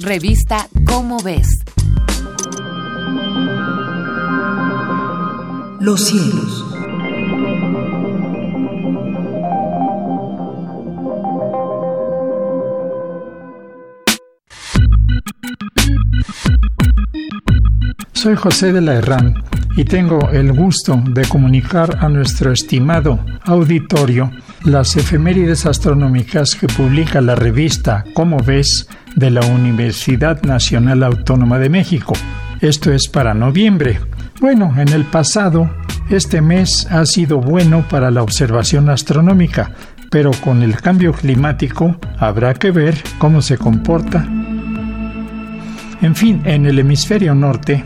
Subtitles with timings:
[0.00, 1.46] Revista Cómo ves.
[5.80, 6.64] Los cielos.
[18.12, 19.34] Soy José de la Herrán
[19.76, 24.30] y tengo el gusto de comunicar a nuestro estimado auditorio
[24.64, 31.68] las efemérides astronómicas que publica la revista Cómo ves de la Universidad Nacional Autónoma de
[31.68, 32.14] México.
[32.60, 34.00] Esto es para noviembre.
[34.40, 35.70] Bueno, en el pasado,
[36.08, 39.72] este mes ha sido bueno para la observación astronómica,
[40.10, 44.26] pero con el cambio climático habrá que ver cómo se comporta.
[46.00, 47.84] En fin, en el hemisferio norte,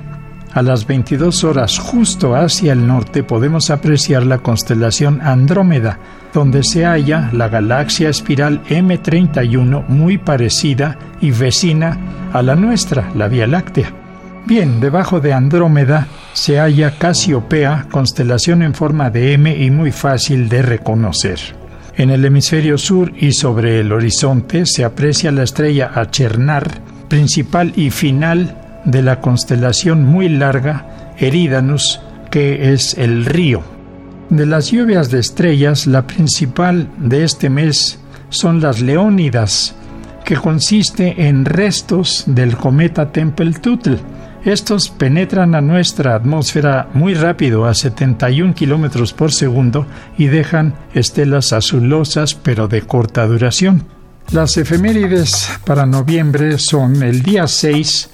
[0.59, 6.01] a las 22 horas justo hacia el norte podemos apreciar la constelación Andrómeda,
[6.35, 11.97] donde se halla la galaxia espiral M31 muy parecida y vecina
[12.33, 13.93] a la nuestra, la Vía Láctea.
[14.47, 20.49] Bien, debajo de Andrómeda se halla Casiopea, constelación en forma de M y muy fácil
[20.49, 21.39] de reconocer.
[21.97, 27.91] En el hemisferio sur y sobre el horizonte se aprecia la estrella Achernar, principal y
[27.91, 33.63] final de la constelación muy larga Eridanus, que es el río.
[34.31, 37.99] De las lluvias de estrellas, la principal de este mes
[38.29, 39.75] son las Leónidas,
[40.25, 43.99] que consiste en restos del cometa Tempel-Tuttle.
[44.45, 49.87] Estos penetran a nuestra atmósfera muy rápido, a 71 kilómetros por segundo,
[50.19, 53.85] y dejan estelas azulosas pero de corta duración.
[54.31, 58.11] Las efemérides para noviembre son el día 6,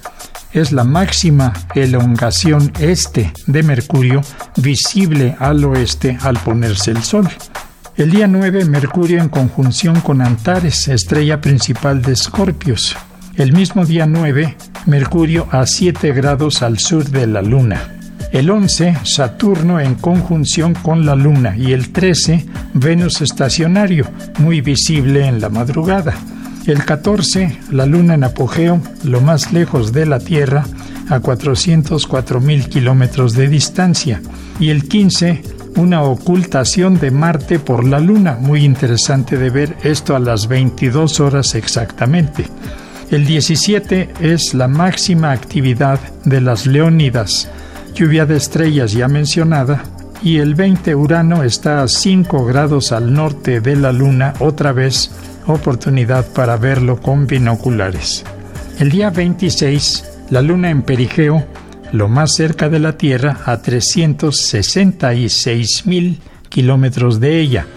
[0.55, 4.21] es la máxima elongación este de Mercurio
[4.55, 7.27] visible al oeste al ponerse el Sol.
[7.97, 12.95] El día 9, Mercurio en conjunción con Antares, estrella principal de Escorpios.
[13.35, 17.91] El mismo día 9, Mercurio a 7 grados al sur de la Luna.
[18.31, 21.57] El 11, Saturno en conjunción con la Luna.
[21.57, 24.07] Y el 13, Venus estacionario,
[24.39, 26.15] muy visible en la madrugada.
[26.67, 30.65] El 14, la Luna en apogeo, lo más lejos de la Tierra,
[31.09, 34.19] a 404 mil kilómetros de distancia.
[34.59, 35.43] Y el 15,
[35.75, 41.19] una ocultación de Marte por la Luna, muy interesante de ver esto a las 22
[41.19, 42.45] horas exactamente.
[43.11, 47.47] El 17 es la máxima actividad de las Leónidas,
[47.93, 49.83] lluvia de estrellas ya mencionada,
[50.25, 55.11] y el 20 Urano está a 5 grados al norte de la Luna, otra vez
[55.45, 58.23] oportunidad para verlo con binoculares.
[58.79, 61.45] El día 26, la luna en perigeo,
[61.91, 66.19] lo más cerca de la Tierra, a 366 mil
[66.49, 67.67] kilómetros de ella.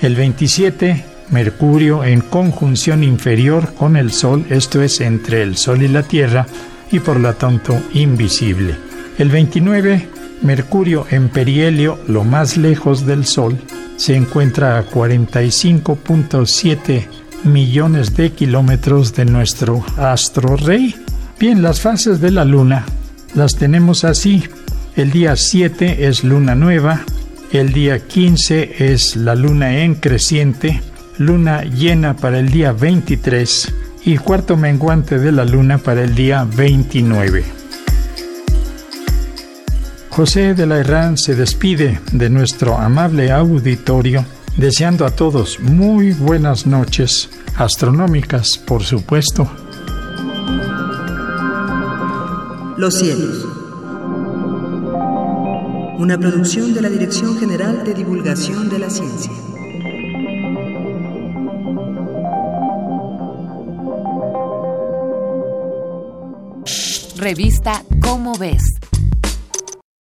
[0.00, 5.88] El 27, Mercurio en conjunción inferior con el Sol, esto es entre el Sol y
[5.88, 6.46] la Tierra,
[6.92, 8.76] y por lo tanto invisible.
[9.18, 10.13] El 29,
[10.44, 13.56] Mercurio en perihelio, lo más lejos del Sol,
[13.96, 17.06] se encuentra a 45.7
[17.44, 20.94] millones de kilómetros de nuestro astro rey.
[21.40, 22.84] Bien, las fases de la luna
[23.34, 24.44] las tenemos así.
[24.96, 27.00] El día 7 es luna nueva,
[27.50, 30.82] el día 15 es la luna en creciente,
[31.16, 33.72] luna llena para el día 23
[34.04, 37.63] y cuarto menguante de la luna para el día 29.
[40.14, 44.24] José de la Herrán se despide de nuestro amable auditorio,
[44.56, 49.50] deseando a todos muy buenas noches, astronómicas, por supuesto.
[52.76, 53.44] Los cielos.
[55.98, 59.32] Una producción de la Dirección General de Divulgación de la Ciencia.
[67.16, 68.62] Revista Cómo ves